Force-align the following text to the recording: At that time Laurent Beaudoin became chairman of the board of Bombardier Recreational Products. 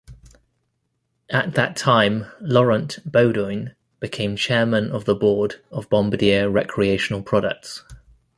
At 1.29 1.53
that 1.53 1.75
time 1.75 2.25
Laurent 2.39 2.97
Beaudoin 3.07 3.75
became 3.99 4.35
chairman 4.35 4.89
of 4.91 5.05
the 5.05 5.13
board 5.13 5.61
of 5.69 5.91
Bombardier 5.91 6.49
Recreational 6.49 7.21
Products. 7.21 7.83